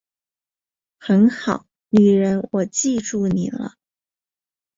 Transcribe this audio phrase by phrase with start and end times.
[0.97, 3.75] 很好，女人我记住你了